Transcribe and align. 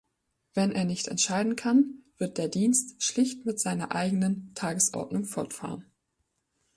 Wenn 0.55 0.71
er 0.71 0.83
nicht 0.85 1.09
entscheiden 1.09 1.55
kann, 1.55 2.01
wird 2.17 2.39
der 2.39 2.47
Dienst 2.47 3.03
schlicht 3.03 3.45
mit 3.45 3.59
seiner 3.59 3.91
eigenen 3.93 4.51
Tagesordnung 4.55 5.25
fortfahren. 5.25 5.85